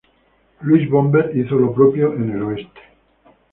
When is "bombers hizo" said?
0.89-1.59